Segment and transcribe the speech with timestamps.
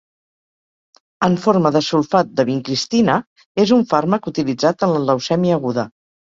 [1.27, 3.19] En forma de sulfat de vincristina,
[3.67, 5.89] és un fàrmac utilitzat en la leucèmia aguda.